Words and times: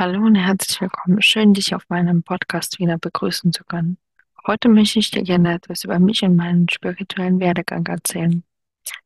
Hallo 0.00 0.24
und 0.24 0.34
herzlich 0.34 0.80
willkommen. 0.80 1.20
Schön, 1.20 1.52
dich 1.52 1.74
auf 1.74 1.86
meinem 1.90 2.22
Podcast 2.22 2.78
wieder 2.78 2.96
begrüßen 2.96 3.52
zu 3.52 3.64
können. 3.64 3.98
Heute 4.46 4.70
möchte 4.70 4.98
ich 4.98 5.10
dir 5.10 5.22
gerne 5.22 5.52
etwas 5.52 5.84
über 5.84 5.98
mich 5.98 6.22
und 6.22 6.36
meinen 6.36 6.70
spirituellen 6.70 7.38
Werdegang 7.38 7.84
erzählen. 7.84 8.42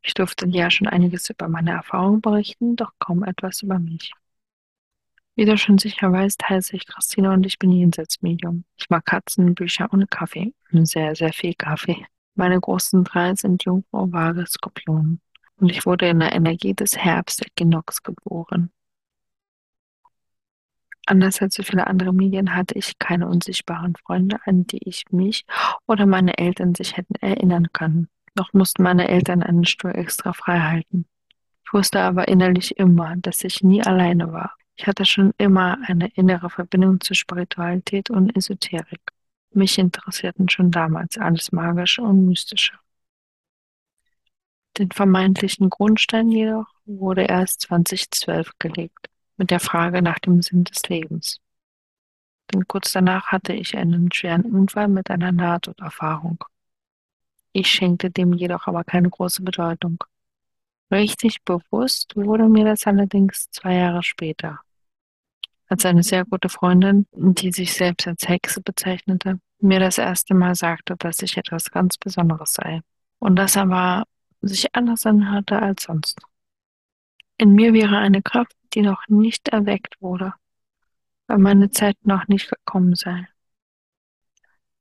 Ich 0.02 0.14
durfte 0.14 0.46
dir 0.46 0.60
ja 0.60 0.70
schon 0.70 0.86
einiges 0.86 1.28
über 1.30 1.48
meine 1.48 1.72
Erfahrungen 1.72 2.20
berichten, 2.20 2.76
doch 2.76 2.92
kaum 3.00 3.24
etwas 3.24 3.62
über 3.62 3.80
mich. 3.80 4.12
Wie 5.34 5.44
du 5.44 5.58
schon 5.58 5.78
sicher 5.78 6.12
weißt, 6.12 6.48
heiße 6.48 6.76
ich 6.76 6.86
Christine 6.86 7.32
und 7.32 7.44
ich 7.44 7.58
bin 7.58 7.72
Jenseitsmedium. 7.72 8.62
Ich 8.76 8.88
mag 8.88 9.04
Katzen, 9.04 9.56
Bücher 9.56 9.92
und 9.92 10.08
Kaffee. 10.12 10.54
Sehr, 10.70 11.16
sehr 11.16 11.32
viel 11.32 11.54
Kaffee. 11.54 12.06
Meine 12.36 12.60
großen 12.60 13.02
drei 13.02 13.34
sind 13.34 13.64
Jungfrau, 13.64 14.12
Waage, 14.12 14.46
Skorpion. 14.46 15.20
Und 15.56 15.72
ich 15.72 15.86
wurde 15.86 16.06
in 16.08 16.20
der 16.20 16.36
Energie 16.36 16.72
des 16.72 16.96
Herbst-Äquinox 16.96 18.04
geboren. 18.04 18.70
Anders 21.06 21.42
als 21.42 21.54
so 21.54 21.62
viele 21.62 21.86
andere 21.86 22.14
Medien 22.14 22.54
hatte 22.54 22.78
ich 22.78 22.98
keine 22.98 23.28
unsichtbaren 23.28 23.94
Freunde, 23.96 24.38
an 24.46 24.66
die 24.66 24.88
ich 24.88 25.04
mich 25.10 25.44
oder 25.86 26.06
meine 26.06 26.38
Eltern 26.38 26.74
sich 26.74 26.96
hätten 26.96 27.14
erinnern 27.16 27.68
können. 27.72 28.08
Noch 28.34 28.52
mussten 28.52 28.82
meine 28.82 29.08
Eltern 29.08 29.42
einen 29.42 29.66
Stuhl 29.66 29.94
extra 29.94 30.32
frei 30.32 30.60
halten. 30.60 31.06
Ich 31.64 31.72
wusste 31.72 32.00
aber 32.00 32.28
innerlich 32.28 32.78
immer, 32.78 33.16
dass 33.16 33.44
ich 33.44 33.62
nie 33.62 33.82
alleine 33.82 34.32
war. 34.32 34.54
Ich 34.76 34.86
hatte 34.86 35.04
schon 35.04 35.32
immer 35.38 35.78
eine 35.86 36.08
innere 36.14 36.50
Verbindung 36.50 37.00
zu 37.00 37.14
Spiritualität 37.14 38.10
und 38.10 38.34
Esoterik. 38.36 39.00
Mich 39.52 39.78
interessierten 39.78 40.48
schon 40.48 40.70
damals 40.70 41.18
alles 41.18 41.52
Magische 41.52 42.02
und 42.02 42.26
Mystische. 42.26 42.72
Den 44.78 44.90
vermeintlichen 44.90 45.70
Grundstein 45.70 46.28
jedoch 46.30 46.66
wurde 46.86 47.22
erst 47.22 47.60
2012 47.62 48.50
gelegt 48.58 49.08
mit 49.36 49.50
der 49.50 49.60
Frage 49.60 50.02
nach 50.02 50.18
dem 50.18 50.42
Sinn 50.42 50.64
des 50.64 50.82
Lebens. 50.88 51.40
Denn 52.52 52.66
kurz 52.68 52.92
danach 52.92 53.28
hatte 53.28 53.52
ich 53.52 53.76
einen 53.76 54.12
schweren 54.12 54.44
Unfall 54.44 54.88
mit 54.88 55.10
einer 55.10 55.32
Nahtoderfahrung. 55.32 56.44
Ich 57.52 57.68
schenkte 57.68 58.10
dem 58.10 58.32
jedoch 58.32 58.66
aber 58.66 58.84
keine 58.84 59.10
große 59.10 59.42
Bedeutung. 59.42 60.02
Richtig 60.90 61.42
bewusst 61.42 62.14
wurde 62.16 62.48
mir 62.48 62.64
das 62.64 62.86
allerdings 62.86 63.50
zwei 63.50 63.74
Jahre 63.74 64.02
später, 64.02 64.60
als 65.68 65.86
eine 65.86 66.02
sehr 66.02 66.24
gute 66.24 66.48
Freundin, 66.48 67.06
die 67.12 67.52
sich 67.52 67.72
selbst 67.72 68.06
als 68.06 68.28
Hexe 68.28 68.60
bezeichnete, 68.60 69.40
mir 69.60 69.80
das 69.80 69.98
erste 69.98 70.34
Mal 70.34 70.54
sagte, 70.54 70.96
dass 70.98 71.22
ich 71.22 71.36
etwas 71.36 71.70
ganz 71.70 71.96
Besonderes 71.96 72.52
sei. 72.52 72.82
Und 73.18 73.36
das 73.36 73.56
aber 73.56 74.04
sich 74.42 74.74
anders 74.74 75.06
anhörte 75.06 75.60
als 75.60 75.84
sonst. 75.84 76.20
In 77.38 77.54
mir 77.54 77.72
wäre 77.72 77.96
eine 77.96 78.22
Kraft, 78.22 78.54
die 78.74 78.82
noch 78.82 79.08
nicht 79.08 79.48
erweckt 79.48 80.00
wurde, 80.00 80.34
weil 81.26 81.38
meine 81.38 81.70
Zeit 81.70 81.96
noch 82.04 82.28
nicht 82.28 82.50
gekommen 82.50 82.94
sei. 82.94 83.26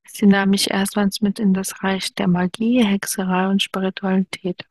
Sie 0.06 0.26
nahm 0.26 0.52
mich 0.52 0.70
erstmals 0.70 1.22
mit 1.22 1.40
in 1.40 1.54
das 1.54 1.84
Reich 1.84 2.14
der 2.14 2.28
Magie, 2.28 2.84
Hexerei 2.84 3.48
und 3.48 3.64
Spiritualität. 3.64 4.66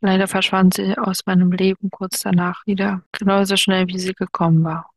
Leider 0.00 0.28
verschwand 0.28 0.74
sie 0.74 0.96
aus 0.98 1.26
meinem 1.26 1.50
Leben 1.52 1.90
kurz 1.90 2.20
danach 2.20 2.66
wieder, 2.66 3.02
genauso 3.12 3.56
schnell 3.56 3.88
wie 3.88 3.98
sie 3.98 4.12
gekommen 4.12 4.62
war. 4.62 4.90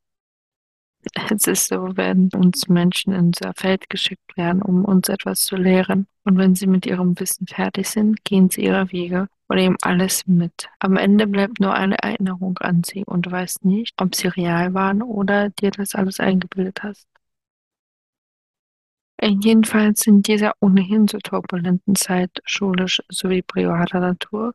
Es 1.31 1.47
ist 1.47 1.67
so, 1.67 1.95
wenn 1.95 2.29
uns 2.35 2.67
Menschen 2.67 3.13
in 3.13 3.27
unser 3.27 3.53
Feld 3.53 3.89
geschickt 3.89 4.35
werden, 4.35 4.61
um 4.61 4.83
uns 4.83 5.07
etwas 5.09 5.43
zu 5.43 5.55
lehren. 5.55 6.07
Und 6.25 6.37
wenn 6.37 6.55
sie 6.55 6.67
mit 6.67 6.85
ihrem 6.85 7.19
Wissen 7.19 7.47
fertig 7.47 7.89
sind, 7.89 8.23
gehen 8.25 8.49
sie 8.49 8.65
ihre 8.65 8.91
Wege 8.91 9.27
und 9.47 9.55
nehmen 9.55 9.77
alles 9.81 10.27
mit. 10.27 10.69
Am 10.79 10.97
Ende 10.97 11.25
bleibt 11.25 11.59
nur 11.59 11.73
eine 11.73 11.97
Erinnerung 11.99 12.57
an 12.59 12.83
sie 12.83 13.03
und 13.05 13.25
du 13.25 13.31
weißt 13.31 13.65
nicht, 13.65 13.93
ob 14.01 14.13
sie 14.13 14.27
real 14.27 14.73
waren 14.73 15.01
oder 15.01 15.49
dir 15.49 15.71
das 15.71 15.95
alles 15.95 16.19
eingebildet 16.19 16.83
hast. 16.83 17.07
Jedenfalls 19.21 20.07
in 20.07 20.21
dieser 20.21 20.53
ohnehin 20.61 21.07
so 21.07 21.17
turbulenten 21.19 21.95
Zeit, 21.95 22.41
schulisch 22.45 23.01
sowie 23.09 23.41
privater 23.41 23.99
Natur, 23.99 24.53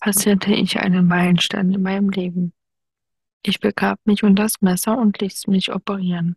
passierte 0.00 0.52
ich 0.54 0.78
einen 0.78 1.08
Meilenstein 1.08 1.72
in 1.72 1.82
meinem 1.82 2.10
Leben. 2.10 2.52
Ich 3.42 3.60
begab 3.60 4.00
mich 4.04 4.24
unter 4.24 4.42
das 4.42 4.60
Messer 4.60 4.98
und 4.98 5.20
ließ 5.20 5.46
mich 5.46 5.72
operieren. 5.72 6.36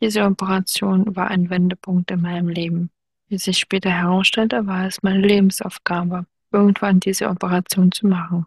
Diese 0.00 0.24
Operation 0.24 1.14
war 1.14 1.28
ein 1.28 1.50
Wendepunkt 1.50 2.10
in 2.10 2.22
meinem 2.22 2.48
Leben. 2.48 2.90
Wie 3.28 3.38
sich 3.38 3.58
später 3.58 3.90
herausstellte, 3.90 4.66
war 4.66 4.86
es 4.86 5.02
meine 5.02 5.20
Lebensaufgabe, 5.20 6.26
irgendwann 6.50 7.00
diese 7.00 7.28
Operation 7.28 7.92
zu 7.92 8.06
machen. 8.06 8.46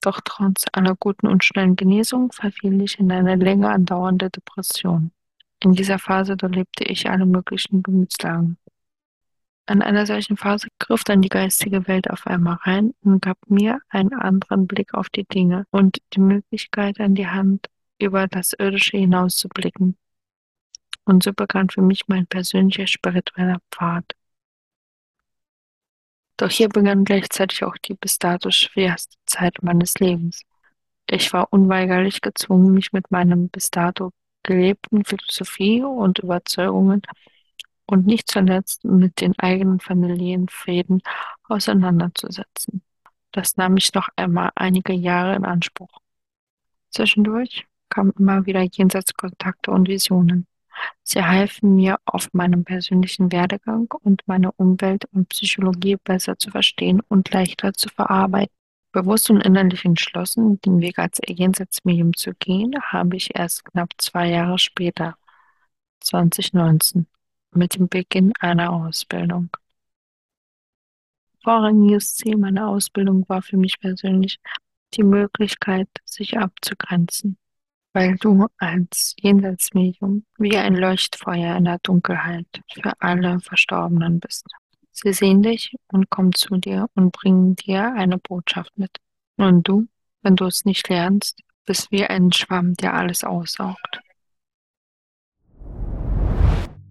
Doch 0.00 0.20
trotz 0.24 0.64
einer 0.72 0.96
guten 0.96 1.26
und 1.26 1.44
schnellen 1.44 1.76
Genesung 1.76 2.32
verfiel 2.32 2.80
ich 2.82 2.98
in 2.98 3.12
eine 3.12 3.36
länger 3.36 3.70
andauernde 3.70 4.30
Depression. 4.30 5.12
In 5.60 5.72
dieser 5.72 5.98
Phase 5.98 6.36
durchlebte 6.36 6.84
ich 6.84 7.10
alle 7.10 7.26
möglichen 7.26 7.82
Gemütslagen. 7.82 8.58
An 9.68 9.82
einer 9.82 10.06
solchen 10.06 10.38
Phase 10.38 10.68
griff 10.78 11.04
dann 11.04 11.20
die 11.20 11.28
geistige 11.28 11.86
Welt 11.88 12.08
auf 12.08 12.26
einmal 12.26 12.54
rein 12.62 12.94
und 13.02 13.20
gab 13.20 13.36
mir 13.50 13.82
einen 13.90 14.14
anderen 14.14 14.66
Blick 14.66 14.94
auf 14.94 15.10
die 15.10 15.24
Dinge 15.24 15.66
und 15.70 15.98
die 16.14 16.20
Möglichkeit 16.20 16.98
an 17.00 17.14
die 17.14 17.26
Hand, 17.26 17.68
über 17.98 18.28
das 18.28 18.54
Irdische 18.54 18.96
hinaus 18.96 19.36
zu 19.36 19.46
blicken. 19.50 19.98
Und 21.04 21.22
so 21.22 21.34
begann 21.34 21.68
für 21.68 21.82
mich 21.82 22.08
mein 22.08 22.26
persönlicher 22.26 22.86
spiritueller 22.86 23.60
Pfad. 23.70 24.14
Doch 26.38 26.50
hier 26.50 26.70
begann 26.70 27.04
gleichzeitig 27.04 27.62
auch 27.62 27.76
die 27.76 27.92
bis 27.92 28.18
dato 28.18 28.50
schwerste 28.50 29.18
Zeit 29.26 29.62
meines 29.62 29.96
Lebens. 29.96 30.44
Ich 31.06 31.30
war 31.34 31.52
unweigerlich 31.52 32.22
gezwungen, 32.22 32.72
mich 32.72 32.94
mit 32.94 33.10
meinem 33.10 33.50
bis 33.50 33.70
dato 33.70 34.12
gelebten 34.44 35.04
Philosophie 35.04 35.82
und 35.82 36.20
Überzeugungen 36.20 37.02
und 37.88 38.06
nicht 38.06 38.30
zuletzt 38.30 38.84
mit 38.84 39.20
den 39.20 39.36
eigenen 39.38 39.80
Familienfäden 39.80 41.02
auseinanderzusetzen. 41.44 42.82
Das 43.32 43.56
nahm 43.56 43.76
ich 43.76 43.92
noch 43.94 44.08
einmal 44.16 44.50
einige 44.54 44.92
Jahre 44.92 45.34
in 45.34 45.44
Anspruch. 45.44 46.00
Zwischendurch 46.90 47.66
kamen 47.88 48.12
immer 48.18 48.46
wieder 48.46 48.62
Jenseitskontakte 48.62 49.70
und 49.70 49.88
Visionen. 49.88 50.46
Sie 51.02 51.24
halfen 51.24 51.74
mir 51.74 51.98
auf 52.04 52.28
meinem 52.32 52.64
persönlichen 52.64 53.32
Werdegang 53.32 53.92
und 54.02 54.22
meine 54.26 54.52
Umwelt 54.52 55.06
und 55.12 55.28
Psychologie 55.30 55.96
besser 55.96 56.38
zu 56.38 56.50
verstehen 56.50 57.00
und 57.08 57.32
leichter 57.32 57.72
zu 57.72 57.88
verarbeiten. 57.88 58.54
Bewusst 58.92 59.30
und 59.30 59.42
innerlich 59.42 59.84
entschlossen, 59.84 60.60
den 60.62 60.80
Weg 60.80 60.98
als 60.98 61.20
Jenseitsmedium 61.26 62.14
zu 62.14 62.32
gehen, 62.34 62.72
habe 62.82 63.16
ich 63.16 63.36
erst 63.36 63.64
knapp 63.64 63.90
zwei 63.98 64.28
Jahre 64.30 64.58
später, 64.58 65.16
2019, 66.00 67.06
mit 67.52 67.76
dem 67.76 67.88
Beginn 67.88 68.32
einer 68.40 68.72
Ausbildung. 68.72 69.50
Vorrangiges 71.42 72.16
Ziel 72.16 72.36
meiner 72.36 72.68
Ausbildung 72.68 73.28
war 73.28 73.42
für 73.42 73.56
mich 73.56 73.78
persönlich 73.80 74.38
die 74.94 75.02
Möglichkeit, 75.02 75.88
sich 76.04 76.38
abzugrenzen, 76.38 77.36
weil 77.92 78.16
du 78.16 78.46
als 78.58 79.14
Jenseitsmedium 79.20 80.24
wie 80.38 80.56
ein 80.56 80.74
Leuchtfeuer 80.74 81.56
in 81.56 81.64
der 81.64 81.78
Dunkelheit 81.82 82.46
für 82.72 82.92
alle 83.00 83.40
Verstorbenen 83.40 84.20
bist. 84.20 84.46
Sie 84.92 85.12
sehen 85.12 85.42
dich 85.42 85.76
und 85.92 86.10
kommen 86.10 86.32
zu 86.32 86.56
dir 86.56 86.88
und 86.94 87.12
bringen 87.12 87.54
dir 87.54 87.94
eine 87.94 88.18
Botschaft 88.18 88.76
mit. 88.76 88.96
Und 89.36 89.68
du, 89.68 89.86
wenn 90.22 90.34
du 90.34 90.46
es 90.46 90.64
nicht 90.64 90.88
lernst, 90.88 91.40
bist 91.64 91.92
wie 91.92 92.04
ein 92.04 92.32
Schwamm, 92.32 92.74
der 92.74 92.94
alles 92.94 93.22
aussaugt. 93.22 94.00